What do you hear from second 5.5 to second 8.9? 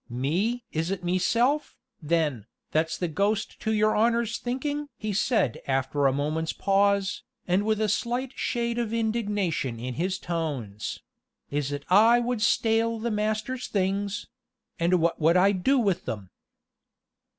he after a moment's pause, and with a slight shade